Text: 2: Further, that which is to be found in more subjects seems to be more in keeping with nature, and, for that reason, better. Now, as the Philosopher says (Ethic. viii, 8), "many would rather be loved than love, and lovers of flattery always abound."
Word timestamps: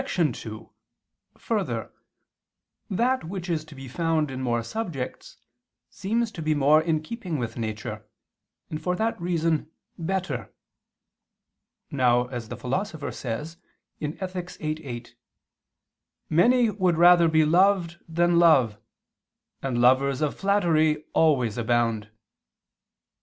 2: 0.03 0.71
Further, 1.37 1.93
that 2.89 3.23
which 3.23 3.47
is 3.51 3.63
to 3.63 3.75
be 3.75 3.87
found 3.87 4.31
in 4.31 4.41
more 4.41 4.63
subjects 4.63 5.37
seems 5.91 6.31
to 6.31 6.41
be 6.41 6.55
more 6.55 6.81
in 6.81 7.03
keeping 7.03 7.37
with 7.37 7.55
nature, 7.55 8.09
and, 8.71 8.81
for 8.81 8.95
that 8.95 9.21
reason, 9.21 9.69
better. 9.99 10.51
Now, 11.91 12.25
as 12.29 12.49
the 12.49 12.57
Philosopher 12.57 13.11
says 13.11 13.57
(Ethic. 14.01 14.49
viii, 14.53 14.83
8), 14.83 15.15
"many 16.31 16.71
would 16.71 16.97
rather 16.97 17.27
be 17.27 17.45
loved 17.45 17.99
than 18.09 18.39
love, 18.39 18.79
and 19.61 19.79
lovers 19.79 20.21
of 20.21 20.35
flattery 20.35 21.05
always 21.13 21.59
abound." 21.59 22.09